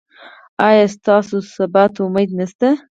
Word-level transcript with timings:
ایا 0.67 0.85
ستاسو 0.95 1.37
سبا 1.55 1.83
ته 1.93 1.99
امید 2.07 2.29
نشته؟ 2.39 2.67